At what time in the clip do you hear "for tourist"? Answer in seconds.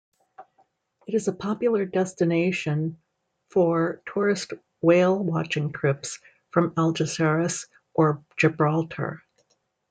3.51-4.51